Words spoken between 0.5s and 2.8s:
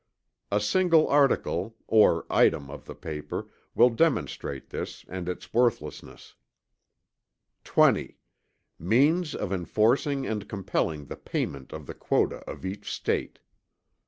A single article, or item